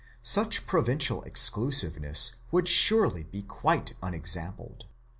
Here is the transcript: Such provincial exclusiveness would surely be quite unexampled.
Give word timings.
Such 0.23 0.65
provincial 0.65 1.21
exclusiveness 1.21 2.33
would 2.49 2.67
surely 2.67 3.21
be 3.21 3.43
quite 3.43 3.93
unexampled. 4.01 4.87